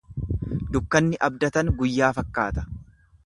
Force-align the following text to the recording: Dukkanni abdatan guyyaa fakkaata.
Dukkanni 0.75 1.19
abdatan 1.27 1.71
guyyaa 1.83 2.11
fakkaata. 2.21 2.65